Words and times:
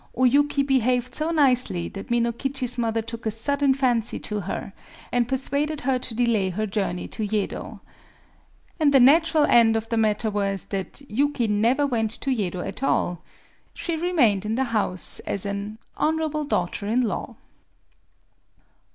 O 0.15 0.23
Yuki 0.23 0.63
behaved 0.63 1.13
so 1.13 1.29
nicely 1.29 1.87
that 1.87 2.09
Minokichi's 2.09 2.75
mother 2.75 3.03
took 3.03 3.27
a 3.27 3.29
sudden 3.29 3.71
fancy 3.75 4.17
to 4.17 4.39
her, 4.39 4.73
and 5.11 5.27
persuaded 5.27 5.81
her 5.81 5.99
to 5.99 6.15
delay 6.15 6.49
her 6.49 6.65
journey 6.65 7.07
to 7.09 7.23
Yedo. 7.23 7.81
And 8.79 8.91
the 8.95 8.99
natural 8.99 9.43
end 9.43 9.75
of 9.75 9.89
the 9.89 9.97
matter 9.97 10.31
was 10.31 10.65
that 10.71 11.03
Yuki 11.07 11.45
never 11.47 11.85
went 11.85 12.09
to 12.21 12.31
Yedo 12.31 12.61
at 12.61 12.81
all. 12.81 13.21
She 13.75 13.95
remained 13.95 14.43
in 14.43 14.55
the 14.55 14.63
house, 14.73 15.19
as 15.27 15.45
an 15.45 15.77
"honorable 15.95 16.45
daughter 16.45 16.87
in 16.87 17.01
law." 17.01 17.35